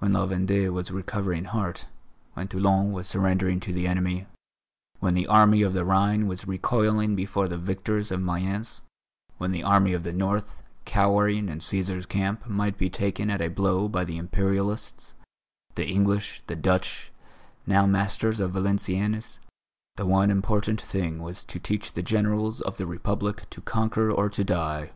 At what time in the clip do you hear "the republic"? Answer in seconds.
22.76-23.46